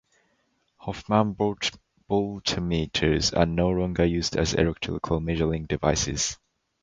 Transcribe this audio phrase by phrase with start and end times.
[0.79, 1.35] Hofmann
[2.07, 6.39] voltameters are no longer used as electrical measuring devices.